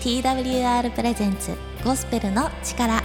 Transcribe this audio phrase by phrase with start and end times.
[0.00, 3.02] TWR プレゼンツゴスペルの力。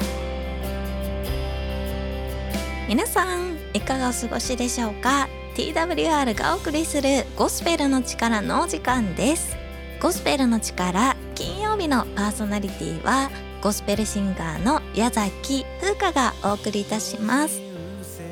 [2.87, 9.57] 皆さんいかがお過ごしでしょうか？TWR がお送りするゴスペルの力のお時間です。
[9.99, 13.31] ゴスペルの力金曜日のパーソナリティは
[13.63, 17.59] ゴスペルシンガーの矢崎風花がお送りいたします。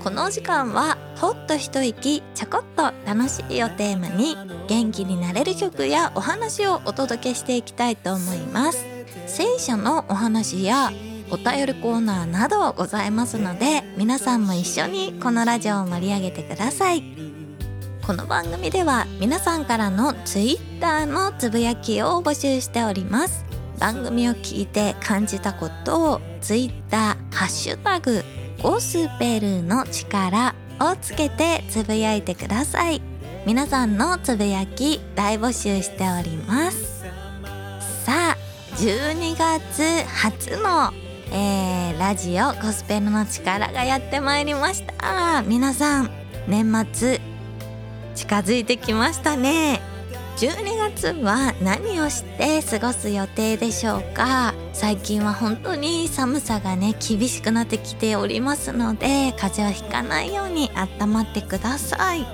[0.03, 4.35] この時間はほっと一息ちょこっと楽しいをテーマに
[4.67, 8.83] 元気になれる曲やお話をお届けしていきたいと思います。
[9.27, 10.91] 聖書のお話や
[11.29, 17.03] お便りコーナーなどございますので皆さんも一緒にこのラジオを盛り上げてください。
[18.03, 23.45] この番組では皆さんからの Twitter のつぶやきを募集しております。
[23.77, 28.23] 番組を聞いて感じたことを Twitter ハッシュタグ
[28.63, 33.01] ゴスペルの力をつけてつぶやいてください。
[33.45, 37.03] 皆さんのつぶやき大募集しております。
[38.05, 38.37] さあ
[38.75, 40.91] 12月初の、
[41.31, 45.43] えー、ラジオコスペルの力がやってまいりました。
[45.43, 46.09] 皆さん
[46.47, 47.19] 年末
[48.15, 49.81] 近づいてきましたね。
[50.37, 50.70] 12
[51.01, 54.53] 月は何をして過ごす予定でしょうか？
[54.71, 62.25] 最近は本当に寒さがね厳しくなってきておりますので風邪をひかないように温まってください。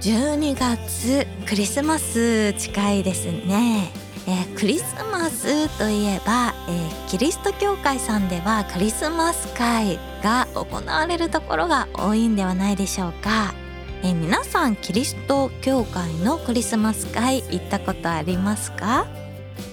[0.00, 3.90] 12月クリスマス近いですね。
[4.28, 13.54] えー、クリスマスといえば、えー、キリスト教会さんではクリスマス会が行われるところが多いんではないでしょうか？
[14.02, 19.06] え皆さんキリスト教会のクリスマス会行ったことありますか、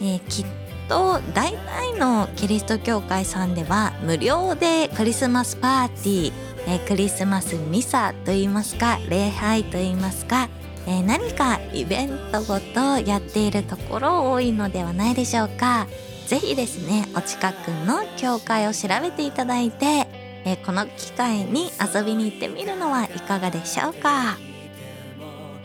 [0.01, 0.45] えー、きっ
[0.89, 6.33] と大体のキリスト教会さんでは無料でクリスマスパーティー、
[6.67, 10.49] えー、クリスマスミサといいますか礼拝といいますか、
[10.87, 15.87] えー、何かイベントごとやっているところ多いのではないでしょうか。
[16.27, 20.05] ぜひですねお近くの教会を調べていただいて
[20.47, 24.37] えー、この機会に遊びに行ってみるのはいかがでしょうか、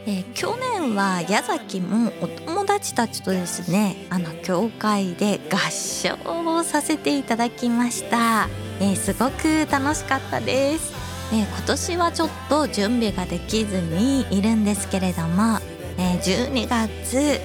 [0.06, 6.16] えー、去年は矢崎もお友達たちとですねあの教会で合唱
[6.56, 8.48] をさせていただきました、
[8.80, 10.92] えー、すごく楽しかったです、
[11.32, 15.60] え今年はちょっと準備ができずにいるんですけれども、
[15.96, 17.40] え12月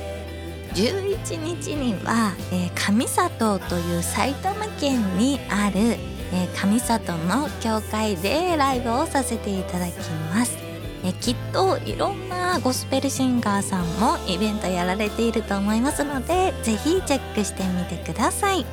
[0.73, 9.93] 11日には、え上里という埼玉県にあるえー、上里の教会でライブをさせていただき
[10.33, 10.57] ます、
[11.03, 18.65] えー、きっといろんなゴスペルシンガーさんもイベントやられていると思いますのでぜひチェックしてみてください。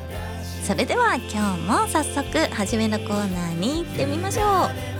[0.65, 4.95] それでは今日も早速初めのコーナーに行ってみましょう。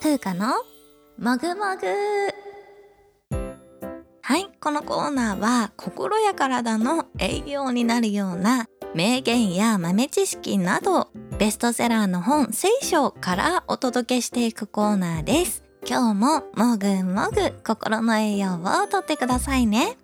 [0.00, 0.54] 風花の
[1.18, 1.86] もぐもぐ。
[4.22, 11.08] はい、このコーナーは心や体の栄養になるような名言や豆知識など
[11.38, 15.62] ベストセラーの本聖書からお届けしていくコーナーです。
[15.88, 19.96] 今日ももぐもぐ心の栄養をとってくださいね。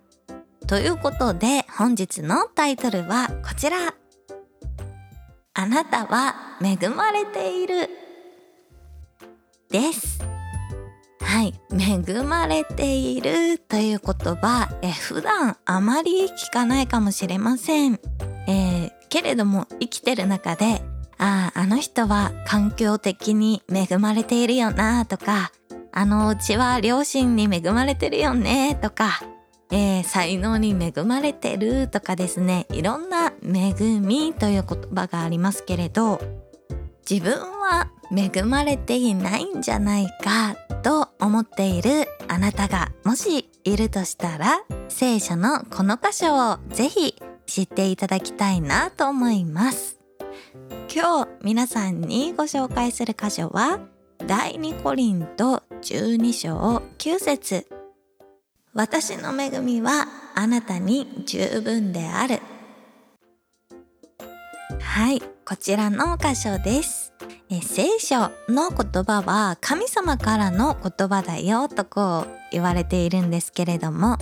[0.67, 3.93] ということで本日のタイトルはこちら。
[5.53, 7.89] あなたは恵まれている
[9.69, 10.19] です。
[11.19, 17.99] はい、恵まれているという言葉え普段あまり聞かないかもしれません。
[18.47, 20.81] えー、けれども生きてる中で、
[21.17, 25.51] ああ、あの人は環境的に恵まれているよなとか、
[25.91, 29.21] あのうちは両親に恵まれてるよねとか、
[29.71, 36.21] えー、才能に恵まれてるとかですね、いろんな恵みという言葉がありますけれど、
[37.09, 47.15] 自分は恵まれていないんじゃないかと思っているあなたがもしいるとしたら聖書のこの箇所をぜひ
[47.47, 49.97] 知っていただきたいなと思います。
[50.93, 53.79] 今日皆さんにご紹介する箇所は
[54.25, 57.67] 第2コリント12章9節
[58.73, 62.39] 私の恵みはあなたに十分である。
[64.79, 67.13] はい、こちらの箇所です。
[67.49, 74.17] え聖書の言葉は神様からの言葉だよとこう言われているんですけれども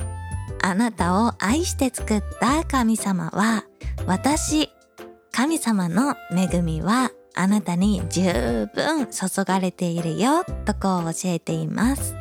[0.66, 3.66] あなたを愛して作った神様は、
[4.08, 4.72] 私、
[5.32, 12.16] 神様の恵みはあなたに十分注がれているよ、とこう教えています。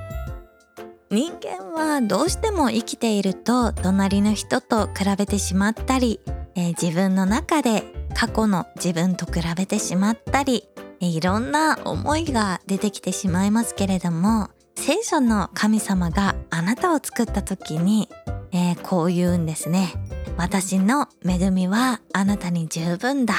[1.11, 6.20] 人間はどうしても生きていると隣の人と比べてしまったり、
[6.55, 7.82] えー、自分の中で
[8.14, 10.69] 過去の自分と比べてしまったり、
[11.00, 18.09] えー、いろんな思いが出てきてしまいますけれども聖書の神様があなたを作った時に
[18.56, 19.93] えー、こう言うんですね。
[20.37, 23.35] 私の恵みはあなたに十分だ。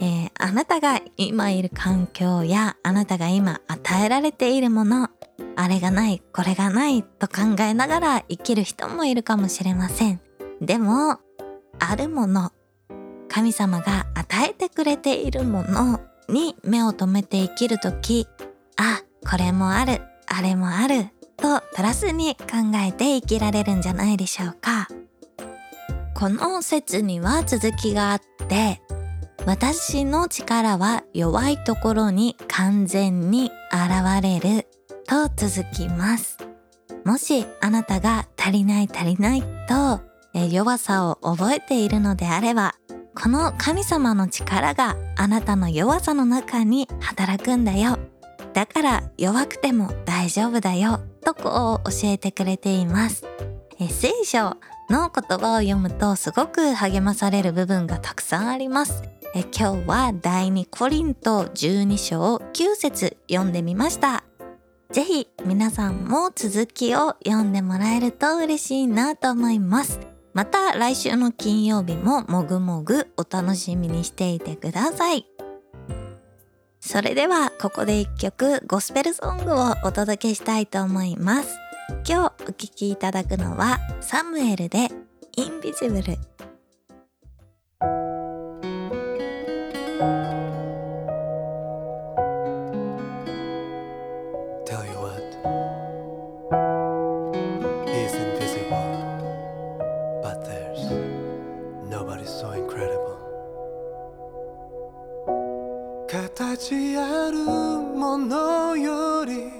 [0.00, 5.10] えー、あなたが今いる環境やあなたが今与えられているもの
[5.54, 10.20] あれがないこれがないと考えながら生きる人もいるかもしれません。
[10.62, 11.20] でも
[11.78, 12.52] あるもの
[13.28, 16.00] 神様が与えてくれているもの
[16.30, 18.26] に目を留めて生きるとき
[18.78, 20.00] あこれもある。
[20.26, 21.06] あれもある
[21.36, 24.88] とプラスに考えて生きられるんじゃないでしょうか
[26.14, 28.80] この説には続きがあって
[29.46, 34.66] 私の力は弱いところに完全に現れる
[35.06, 36.36] と続きます。
[37.04, 40.00] もしあなたが足りない足りないと
[40.34, 42.74] 弱さを覚えているのであれば、
[43.14, 47.98] この神様の力があなたの弱さの中に働くんだよ。
[48.52, 49.92] だから弱くても
[50.26, 50.98] 大丈夫だよ。
[51.24, 53.24] とこう教えてくれています。
[53.78, 54.56] え聖書
[54.90, 59.04] の言葉を読むとすごく励まされる部分がたくさんあります。
[59.36, 64.24] え今日は第2コリント12章9節読んでみました。
[64.90, 70.00] ぜひ皆さんも続きを読んでもらえると嬉しいなと思います。
[70.32, 75.35] また来週の金曜日ももぐもぐお楽しみにしていてください。
[76.86, 81.58] それではここで一曲ゴスペルソングをお届けしたいと思います。
[82.08, 84.88] 今日お聴きいただくのはサムエルで
[85.36, 86.16] インビジブル。
[106.58, 109.52] 形あるものより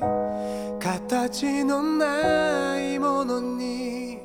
[0.80, 4.20] 形のないものに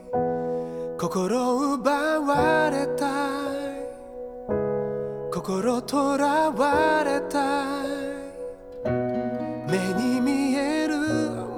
[0.97, 1.91] 心奪
[2.21, 3.71] われたい。
[5.33, 8.87] 心とらわれたい。
[9.69, 10.97] 目に見える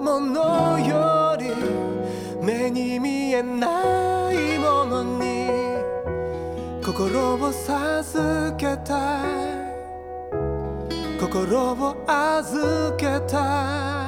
[0.02, 1.54] ものより
[2.44, 5.48] 目に見えないものに
[6.84, 9.53] 心を授けたい。
[11.24, 14.03] 心を預けた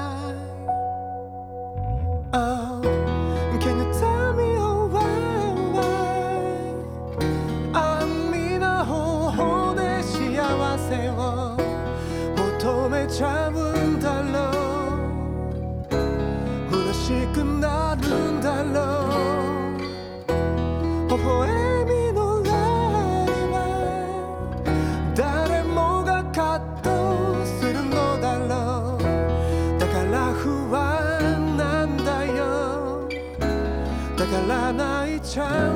[35.36, 35.75] child.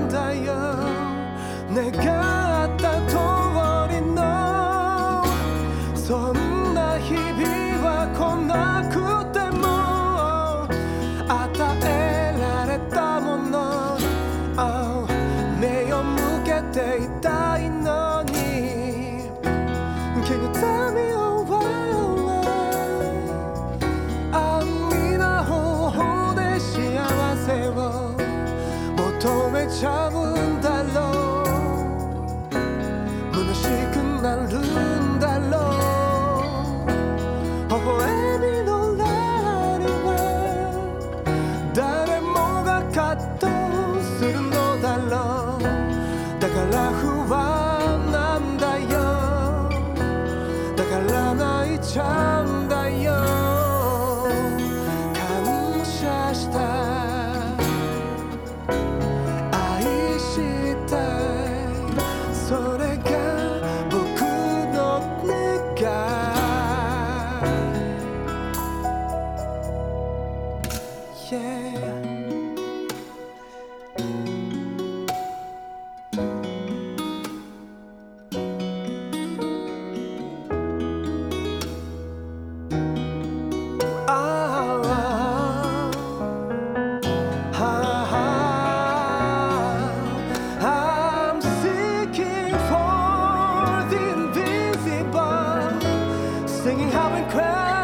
[96.69, 97.78] singing how incredible.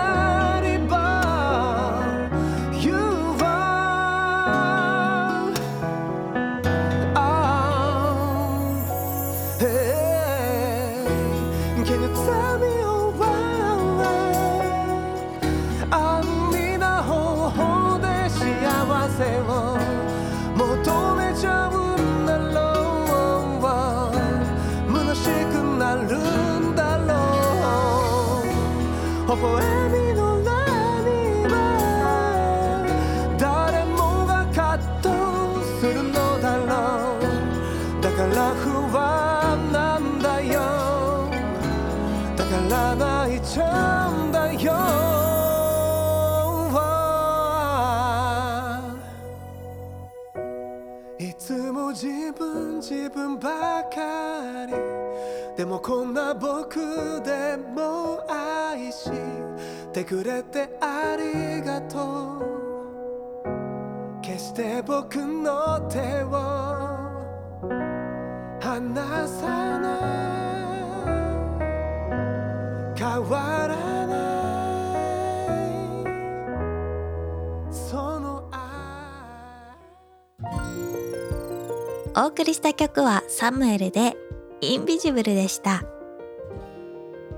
[51.17, 52.07] いつも自
[52.38, 54.74] 分自分ばかり。
[55.55, 59.10] でもこんな僕でも愛し
[59.93, 64.22] てくれてありがとう。
[64.22, 66.31] 決して僕の手を
[68.60, 70.04] 離さない。
[82.17, 84.15] お送りした曲はサムエルで
[84.62, 85.84] インビジブルでした、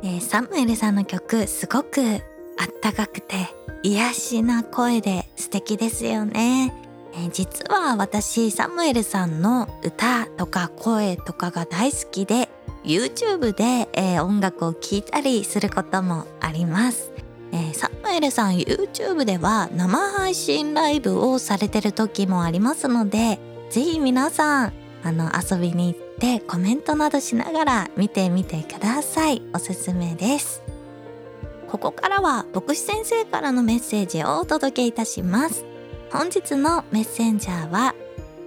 [0.03, 3.35] えーサムエルさんの曲すごくあったかくて
[3.81, 6.71] 癒しな声で素敵ですよね、
[7.13, 12.47] えー実は私サムエルさんの歌とか声とかが大好きで
[12.83, 17.11] YouTube で、えー音楽を聴いたりすることもあります。
[17.51, 29.41] えサムエルさん YouTube では生配信ライブをされてる時もありますのでぜひ皆さんあの遊びに行ってコメントなどしながら見てみてください。
[29.53, 30.63] おすすめです。
[31.67, 35.65] ここからは牧師先生からのメッセージをお届けいたします。
[36.11, 37.93] 本日のメッセンジャーは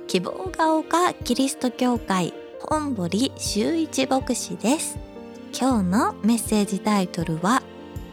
[0.06, 4.98] 希望が丘キリスト教会本堀修一牧師です。
[5.52, 7.62] 今日のメッセージタイトルは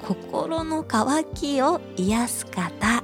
[0.06, 3.04] 心の渇きを癒す方。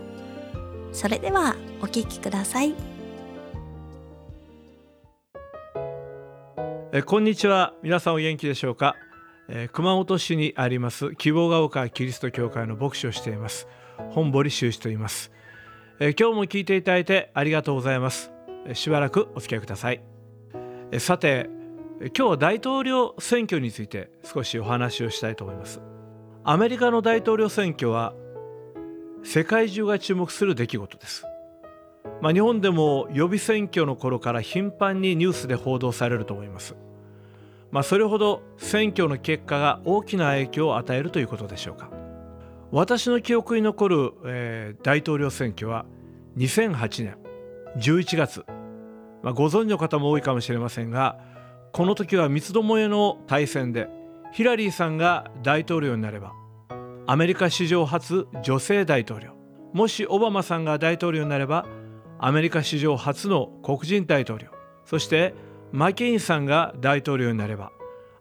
[0.91, 2.92] それではお聞きください。
[6.95, 7.73] えこんにちは。
[7.81, 8.95] 皆さんお元気でしょうか、
[9.47, 13.67] えー熊本市にあります希望が丘キリスト教会の牧師をしています。
[14.11, 15.31] 本堀修士と言います、
[15.99, 18.31] えー今日も聞いていただいてありがとうございます。
[18.67, 20.03] えしばらくお付き合いください。
[20.91, 21.49] えーさて
[21.99, 25.81] 今日は大統領選挙について少しお話をしたいと思います。
[26.43, 28.13] アメリカの大統領選挙は
[29.23, 31.25] 世界中が注目する出来事です。
[32.21, 36.75] まあ、日本でも予備選挙の頃から頻繁にニュースで報道されると思います。
[37.71, 41.89] まあ、それほど選挙の結果が大きな影響を与えるということでしょうか。
[42.71, 45.85] 私の記憶に残る、えー大統領選挙は
[46.37, 47.17] 2008年
[47.77, 48.43] 11月、
[49.21, 51.19] まあ、ご存知の方も多いかもしれませんが
[51.71, 53.87] この時は三つどもえの大戦で
[54.31, 56.33] ヒラリーさんが大統領になれば
[57.05, 59.35] アメリカ史上初女性大統領
[59.73, 61.67] もしオバマさんが大統領になれば
[62.25, 64.47] アメリカ史上初の黒人大統領。
[64.85, 65.33] そして
[65.73, 67.73] マケインさんが大統領になれば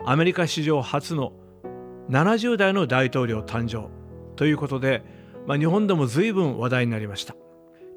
[0.04, 1.32] アメリカ史上初の
[2.10, 3.88] 70代の大統領誕生。
[4.34, 5.04] ということで、
[5.46, 7.36] まあ、日本でも随分話題になりました。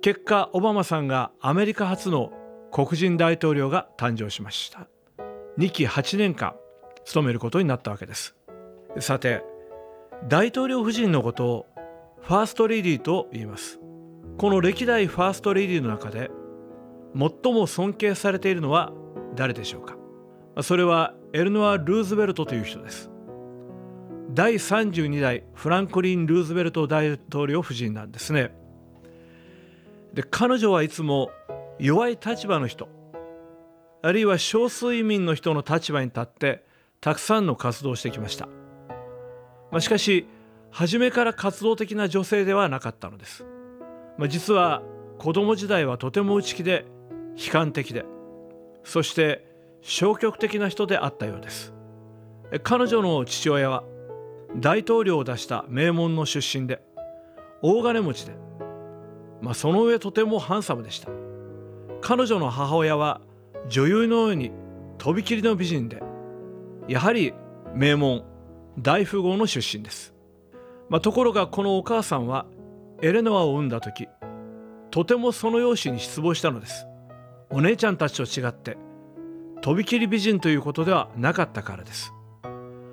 [0.02, 2.32] 結果オバマさんがアメリカ初の
[2.72, 4.88] 黒人大統領が誕生しました。
[5.58, 6.54] 2期8年間
[7.04, 8.36] 務めることになったわけです。
[9.00, 9.44] さて
[10.28, 11.66] 大統領夫人のことを
[12.22, 13.80] ファーストレディーと言います。
[14.38, 16.30] この歴代ファーストレディーの中で
[17.16, 18.92] 最も尊敬されているのは
[19.36, 19.96] 誰でしょうか？
[20.62, 23.10] それはエルノア・ルーズベルトという人です。
[24.32, 28.54] 第32代フランクリン・ルーズベルト大統領夫人なんですね。
[30.14, 31.30] で彼女はいつも
[31.80, 32.90] 弱い立場の人
[34.02, 36.66] あるいは少数移民の人の立場に立って
[37.00, 38.48] たくさんの活動をしてきました、
[39.72, 40.28] まあ、しかし
[40.72, 43.46] 初めから活動的な女性ではなかったのです。
[44.18, 44.82] まあ、実は
[45.18, 46.86] 子供時代はとても内気で
[47.36, 48.06] 悲観的で
[48.84, 49.46] そして
[49.82, 51.74] 消極的な人であったようです。
[52.64, 53.84] 彼女の父親は
[54.56, 56.82] 大統領を出した名門の出身で
[57.62, 58.34] 大金持ちで、
[59.42, 61.10] まあ、その上とてもハンサムでした。
[62.02, 63.22] 彼女の母親は
[63.68, 64.52] 女優のように
[64.98, 66.04] とびきりの美人で
[66.88, 67.34] やはり
[67.74, 68.24] 名門
[68.78, 70.14] 大富豪の出身です、
[70.90, 72.46] まあ、ところがこのお母さんは
[73.02, 74.08] エレノアを産んだ時
[74.92, 76.88] とてもその容姿に失望したのです。
[77.50, 78.78] お姉ちゃんたちと違って
[79.62, 82.14] とびきり美人ということではなかったからです。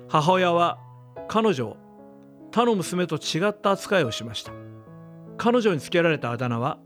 [0.09, 0.79] 母親は
[1.27, 1.77] 彼女を
[2.51, 4.51] 他の娘と違った扱いをしました。
[5.37, 6.79] 彼女につけられたあだ名は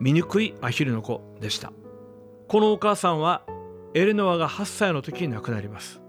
[0.00, 1.72] 醜いアヒルの子でした。
[2.48, 3.44] このお母さんは
[3.94, 6.00] エレノアが8歳の時に亡くなります。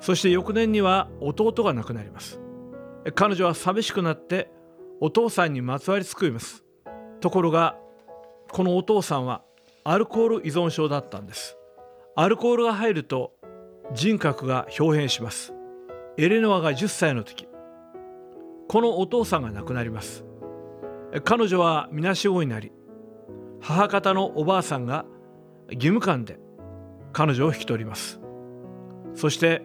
[0.00, 2.40] そして翌年には弟が亡くなります。
[3.14, 4.50] 彼女は寂しくなって
[5.00, 6.64] お父さんにまつわりつくいます。
[7.20, 7.76] ところが
[8.50, 9.42] このお父さんは
[9.84, 11.56] アルコール依存症だったんです。
[12.16, 13.32] アルコールが入ると
[13.94, 15.54] 人格が表変します。
[16.16, 17.46] エレノアが10歳の時。
[18.68, 20.24] このお父さんが亡くなります。
[21.24, 22.70] 彼女はみなしごになり
[23.60, 25.06] 母方のおばあさんが
[25.70, 26.38] 義務感で
[27.12, 28.20] 彼女を引き取ります。
[29.14, 29.62] そして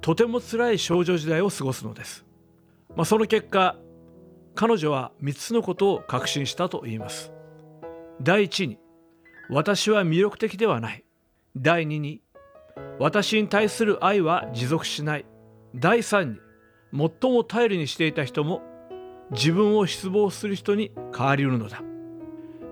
[0.00, 2.26] とても辛い少女時代を過ごすのです、
[2.96, 3.76] まあ、その結果
[4.54, 7.32] 彼女は3つのことを確信したと言います。
[8.20, 8.78] 第一に
[9.50, 11.04] 私は魅力的ではない。
[11.56, 12.22] 第二に
[12.98, 15.26] 私に対する愛は持続しない。
[15.74, 16.38] 第三に
[17.20, 18.62] 最も頼りにしていた人も
[19.30, 21.82] 自分を失望する人に変わりうるのだ。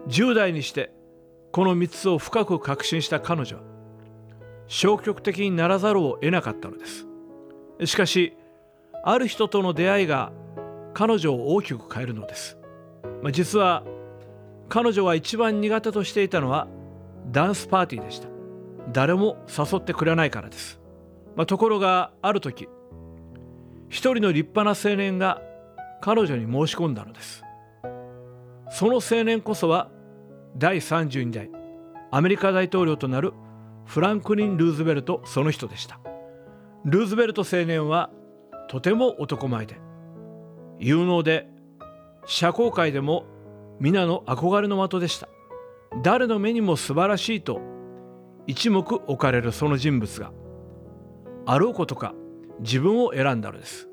[0.08, 0.92] 10代にして
[1.52, 3.62] この3つを深く確信した彼女は
[4.66, 7.06] 消極的にならざるを得なかったのです。
[7.84, 8.36] しかし
[9.02, 10.32] ある人との出会いが
[10.92, 12.58] 彼女を大きく変えるのです、
[13.22, 13.84] まあ、実は
[14.68, 16.68] 彼女が一番苦手としていたのは
[17.30, 18.28] ダンスパーティーでした。
[18.92, 20.80] 誰も誘ってくれないからです、
[21.36, 22.68] まあ、ところがある時
[23.88, 25.42] 一人の立派な青年が
[26.00, 27.44] 彼女に申し込んだのです。
[28.70, 29.90] その青年こそは
[30.56, 31.50] 第32代
[32.12, 33.32] アメリカ大統領となる
[33.84, 36.00] フランクリン・ルーズベルトその人でした。
[36.84, 38.10] ルーズベルト青年は
[38.68, 39.80] とても男前で
[40.80, 41.46] 有能で
[42.24, 43.26] 社交界でも
[43.80, 45.28] 皆の憧れの的でした。
[46.02, 47.60] 誰の目にも素晴らしいと
[48.46, 50.32] 一目置かれるその人物が
[51.44, 52.14] あろうことか
[52.60, 53.88] 自分を選んだのです。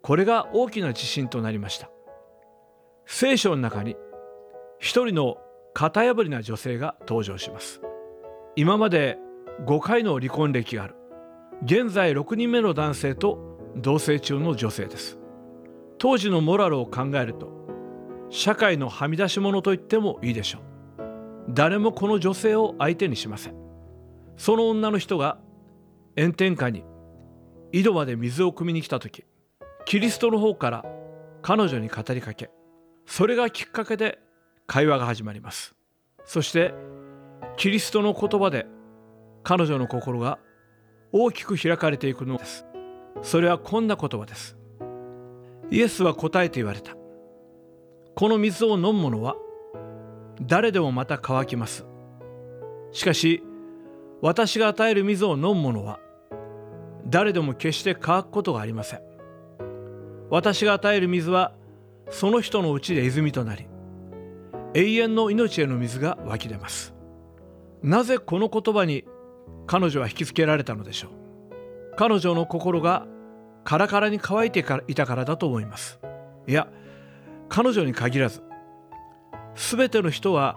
[0.00, 1.90] これが大きな自信となりました。
[3.04, 3.96] 聖書の中に
[4.78, 5.36] 一人の
[5.74, 7.82] 型破りな女性が登場します。
[8.56, 9.18] 今まで
[9.66, 10.94] 5回の離婚歴がある
[11.64, 15.18] 現在6人目の男性と同棲中の女性です。
[16.04, 17.48] 当時のモラルを考えると
[18.28, 20.62] 社会のはみ出し者と言ってもいいでしょう。
[21.48, 23.54] 誰もこの女性を相手にしません。
[24.36, 25.38] その女の人が
[26.14, 26.84] 炎天下に
[27.72, 29.24] 井戸まで水を汲みに来た時
[29.86, 30.84] キリストの方から
[31.40, 32.50] 彼女に語りかけ
[33.06, 34.18] それがきっかけで
[34.66, 35.74] 会話が始まります。
[36.26, 36.74] そして
[37.56, 38.66] キリストの言葉で
[39.42, 40.38] 彼女の心が
[41.12, 42.66] 大きく開かれていくのです。
[43.22, 44.58] それはこんな言葉です。
[45.74, 46.94] イエスは答えて言われた。
[48.14, 49.34] この水を飲む者は
[50.40, 51.84] 誰でもまた乾きます。
[52.92, 53.42] しかし
[54.22, 55.98] 私が与える水を飲む者は
[57.08, 59.00] 誰でも決して乾くことがありません。
[60.30, 61.54] 私が与える水は
[62.08, 63.66] その人のうちで泉となり
[64.74, 66.94] 永遠の命への水が湧き出ます。
[67.82, 69.04] なぜこの言葉に
[69.66, 71.96] 彼女は引きつけられたのでしょう。
[71.96, 73.08] 彼女の心が
[73.64, 75.98] カラカラに乾いていたからだと思います。
[76.46, 76.68] いや
[77.48, 78.42] 彼女に限らず
[79.54, 80.56] 全ての人は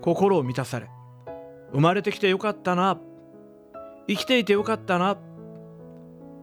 [0.00, 0.88] 心を満たされ
[1.72, 2.98] 生まれてきてよかったな
[4.08, 5.18] 生きていてよかったな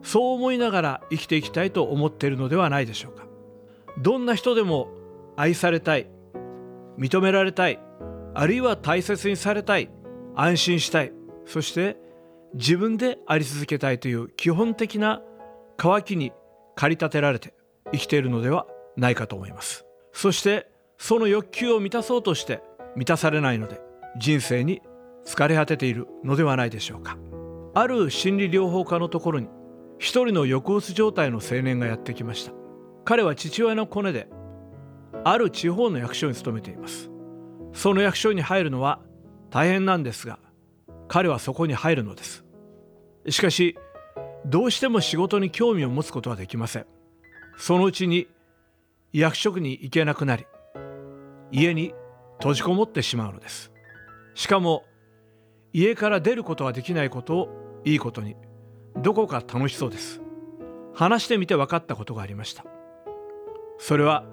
[0.03, 3.27] そう思いながら生きていきたいと思っているのではないでしょうか。
[3.99, 4.89] どんな人でも
[5.35, 6.07] 愛されたい
[6.97, 7.79] 認められたい
[8.33, 9.89] あるいは大切にされたい
[10.35, 11.11] 安心したい
[11.45, 11.97] そして
[12.53, 15.21] 自分であり続けたいという基本的な
[15.77, 16.33] 渇きに
[16.75, 17.53] 駆り立てられて
[17.91, 19.85] 生きているのではないかと思います。
[20.11, 22.61] そしてその欲求を満たそうとして
[22.95, 23.79] 満たされないので
[24.19, 24.81] 人生に
[25.25, 27.17] 疲れ果てているのではないでしょうか。
[27.75, 29.47] ある心理療法家のところに
[29.99, 32.53] 一人の抑うつ状態の青年がやってきました。
[33.05, 34.27] 彼は父親のコネで
[35.23, 37.11] ある地方の役所に勤めています。
[37.73, 38.99] その役所に入るのは
[39.51, 40.39] 大変なんですが
[41.07, 42.43] 彼はそこに入るのです。
[43.29, 43.77] しかし
[44.45, 46.85] どうしても仕事に興味を持つことはできません。
[47.57, 48.27] そのうちに
[49.11, 50.45] 役職に行けなくなり
[51.51, 51.93] 家に
[52.37, 53.71] 閉じこもってしまうのです。
[54.35, 54.83] しかも
[55.73, 58.35] 家から出ることができないことをいいことに
[58.97, 60.21] どこか楽しそうです。
[60.93, 62.65] 話してみて分かったことがありました。
[63.79, 64.25] それは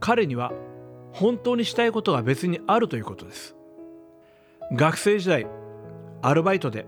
[0.00, 0.52] 彼には
[1.12, 3.56] 本当にしたいことが別にあるということです。
[4.72, 5.46] 学生時代
[6.22, 6.86] アルバイトで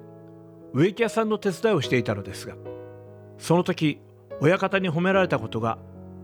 [0.73, 2.55] 植木屋さんの手伝いをしていたのですが
[3.39, 4.01] その時
[4.41, 5.79] 親方に褒められたことが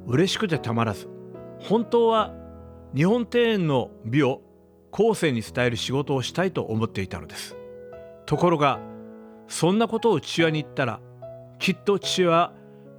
[0.07, 1.09] 嬉しくてたまらず
[1.61, 2.35] 本当は
[2.94, 4.42] 日本庭園の美を
[4.90, 7.57] 後世に伝える仕事をしたいと思っていたのです。
[8.26, 8.78] ところが
[9.48, 11.00] そんなことを父親に言ったら
[11.59, 12.52] きっと父親は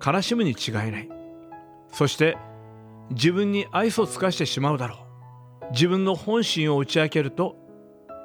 [0.04, 1.10] 悲しむに違いない。
[1.92, 2.38] そして
[3.12, 5.06] 自分に愛想を尽かしてしまうだろ
[5.62, 5.72] う。
[5.72, 7.56] 自分の本心を打ち明けると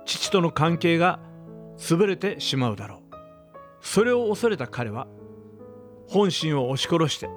[0.06, 1.20] 父との関係が
[1.76, 3.07] 潰れてしまうだろう。
[3.80, 5.06] それを恐れた彼は
[6.08, 7.28] 本心を押し殺して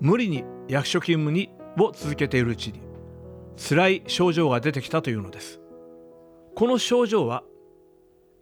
[0.00, 2.80] 無理に役所勤務にを続けているうちに
[3.56, 5.60] 辛い症状が出てきたというのです。
[6.54, 7.42] この症状は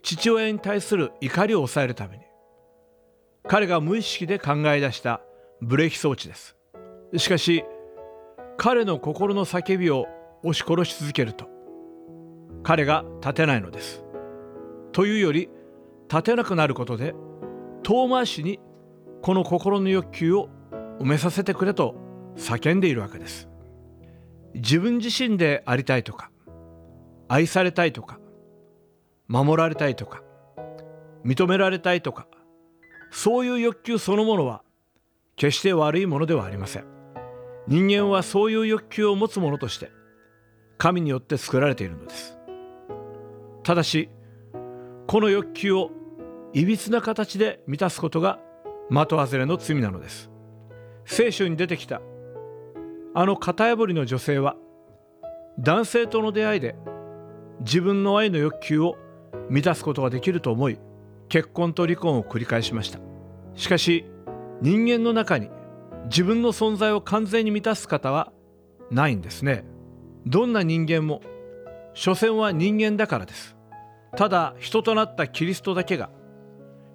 [0.03, 2.25] 父親に対する怒りを抑えるために
[3.47, 5.21] 彼が無意識で考え出した
[5.61, 6.57] ブレーキ装置です。
[7.17, 7.65] しかし
[8.57, 10.07] 彼の心の叫びを
[10.43, 11.49] 押し殺し続けると
[12.63, 14.05] 彼が立てないのです。
[14.93, 15.51] というより
[16.09, 17.15] 立てなくなることで
[17.83, 18.61] 遠回しに
[19.23, 20.49] この心の欲求を
[21.01, 21.95] 埋めさせてくれと
[22.37, 23.49] 叫んでいるわけです。
[24.55, 26.31] 自分自身でありたいとか
[27.29, 28.21] 愛されたいとか
[29.27, 30.23] 守られたいとか
[31.25, 32.29] 認められたいとか
[33.11, 34.63] そういう欲求そのものは
[35.37, 36.85] 決して悪いものではありません。
[37.67, 39.91] 人間はそういう欲求を持つものとして
[40.77, 42.39] 神によって作られているのです。
[43.63, 44.11] ただし
[45.07, 45.91] この欲求を
[46.53, 48.39] いびつな形で満たすことが
[48.91, 50.31] 的外れの罪なのです。
[51.05, 52.01] 聖書に出てきた
[53.15, 54.57] あの型破りの女性は
[55.59, 56.75] 男性との出会いで
[57.61, 58.97] 自分の愛の欲求を
[59.51, 60.79] 満たすことができると思い
[61.29, 62.99] 結婚と離婚を繰り返しました。
[63.55, 64.05] しかし
[64.63, 65.51] 人間の中に
[66.07, 68.33] 自分の存在を完全に満たす方は
[68.91, 69.65] ないんですね。
[70.27, 71.21] どんな人間も
[71.93, 73.54] 所詮は人間だからです。
[74.17, 76.11] ただ人となったキリストだけが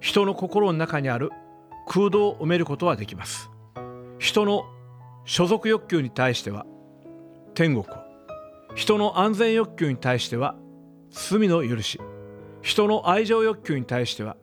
[0.00, 1.30] 人の心の中にある
[1.86, 3.50] 空洞を埋めることはできます。
[4.18, 4.64] 人の
[5.24, 6.66] 所属欲求に対しては
[7.54, 8.00] 天国を。
[8.74, 10.54] 人の安全欲求に対しては
[11.10, 12.00] 罪の許し。
[12.62, 14.36] 人の愛情欲求に対しては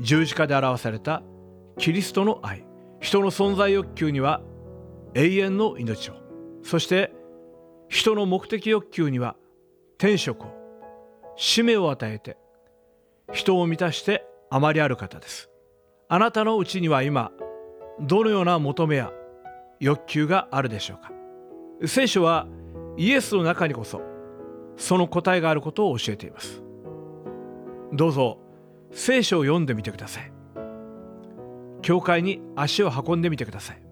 [0.00, 1.22] 十字架で表された
[1.78, 2.64] キリストの愛。
[3.00, 4.40] 人の存在欲求には
[5.14, 6.14] 永遠の命を。
[6.62, 7.12] そして
[7.88, 9.36] 人の目的欲求には
[9.98, 10.55] 天職を。
[11.36, 12.36] 使命を与えて
[13.32, 15.50] 人を満たしてあまりある方です。
[16.08, 17.32] あなたのうちには今
[18.00, 19.12] どのような求めや
[19.80, 21.12] 欲求があるでしょうか。
[21.86, 22.46] 聖書は
[22.96, 24.00] イエスの中にこそ
[24.76, 26.62] その答えがあることを教えています。
[27.92, 28.38] どうぞ
[28.92, 30.32] 聖書を読んでみてください。
[31.82, 33.82] 教会に足を運んでみてください。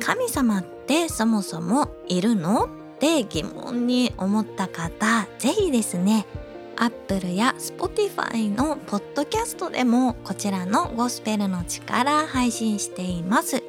[0.00, 2.64] 神様ってそもそもいるの？
[2.64, 2.68] っ
[2.98, 6.24] て疑問に思った方ぜひですね
[6.76, 13.62] Apple や Spotify のポッドキャストでもこちらのゴスペルの力配信しています。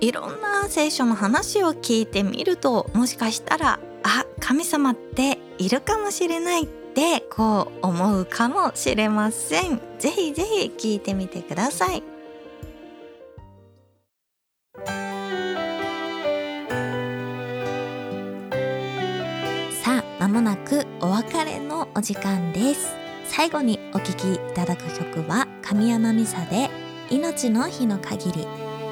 [0.00, 9.78] いろんな聖書の話を聞いてみるともしかしたらあ神様っているかもしれないってこう思うかもしれません。
[9.98, 12.02] ぜひぜひ聞いてみてください。
[19.82, 22.96] さあ間もなくお別れのお時間です。
[23.26, 26.70] 最後にお聴きいただく曲は神山美沙で
[27.10, 28.46] 命の日の限り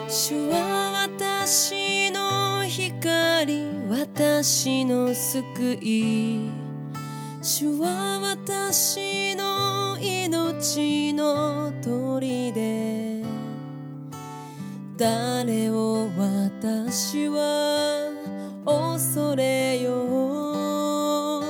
[0.07, 6.51] 主は私の光私の救い。
[7.41, 13.25] 主は私の命の砦。
[14.99, 18.11] 誰を私は
[18.67, 21.45] 恐れよう。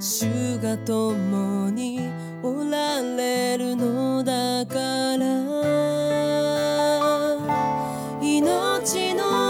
[0.00, 2.00] 主が共に
[2.42, 4.78] おられるのだか
[5.18, 5.26] ら。
[8.22, 9.45] 命の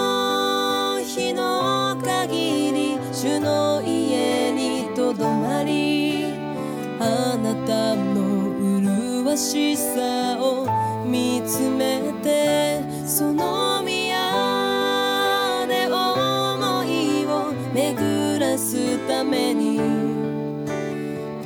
[9.36, 10.66] しさを
[11.04, 19.78] 見つめてその宮で思いを巡らすために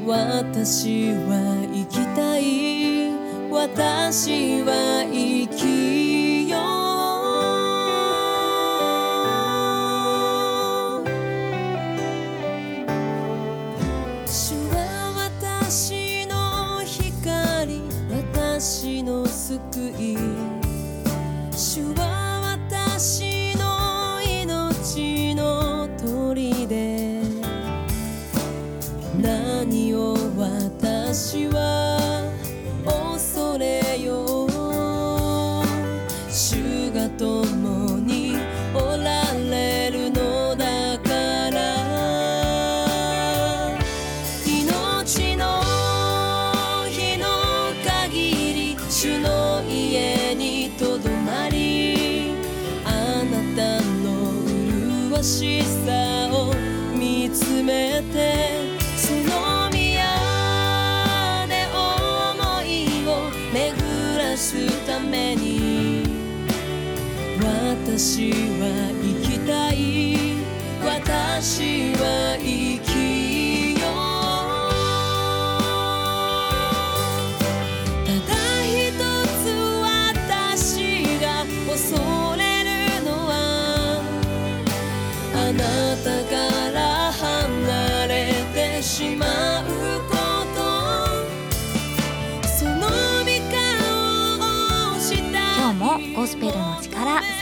[0.06, 2.80] 私は生きたい。
[3.50, 5.29] 私は生き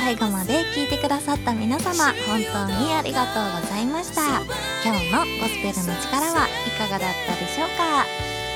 [0.08, 1.92] 最後まで聞いてくださった皆様
[2.26, 4.22] 本当にありがとうございました。
[4.82, 8.06] 今日のゴスペルの力はいかがだったでしょうか？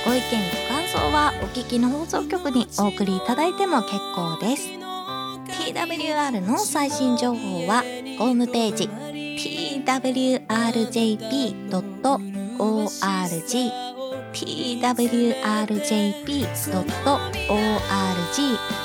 [0.07, 4.67] ご意見ご感想はお聞きの放送局にお送りいただいても結構です。
[4.71, 7.83] TWR の最新情報は
[8.19, 8.88] ホームページ
[9.85, 10.49] twrjp.org
[14.33, 15.12] twrjp.org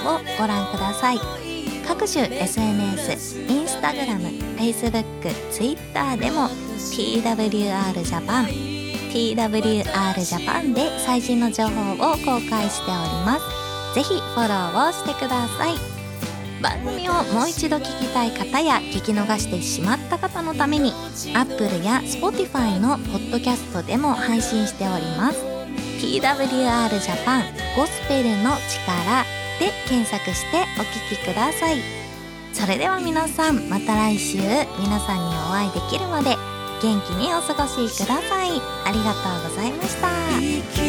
[0.05, 1.46] をご覧ください。
[1.87, 5.03] 各種 SNS、インスタグラム、Facebook、
[5.51, 8.45] Twitter でも TWR ジャパン
[9.09, 13.95] TWR ジャパンで最新の情報を公開しております。
[13.95, 15.75] ぜひフォローをしてください。
[16.61, 20.91] 番組をもう一度聞きたい方や聞き逃してしまった方のために
[21.33, 25.39] Apple や Spotify のポッドキャストでも配信しております。
[25.99, 27.43] TWR ジャパン
[27.75, 29.46] ゴスペルの力。
[29.59, 31.77] で検索してお聞きください。
[32.53, 34.37] それでは皆さんまた来週。
[34.37, 36.35] 皆さんにお会いできるまで
[36.81, 38.61] 元気にお過ごしください。
[38.85, 40.86] ありがとうございました。